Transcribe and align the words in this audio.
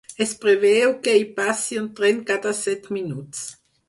Es 0.23 0.29
preveu 0.43 0.95
que 1.07 1.13
hi 1.19 1.27
passi 1.35 1.77
un 1.81 1.89
tren 1.99 2.23
cada 2.31 2.55
set 2.61 2.89
minuts. 2.99 3.45